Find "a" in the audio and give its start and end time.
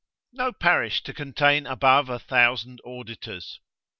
2.09-2.17